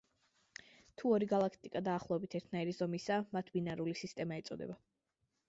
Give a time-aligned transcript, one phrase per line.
[1.01, 4.81] თუ ორი გალაქტიკა დაახლოებით ერთნაირი ზომისაა, მათ ბინარული სისტემა ეწოდება.